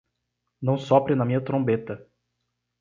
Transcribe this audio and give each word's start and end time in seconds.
Não 0.59 0.79
sopre 0.79 1.13
na 1.13 1.23
minha 1.23 1.41
trombeta. 1.45 2.07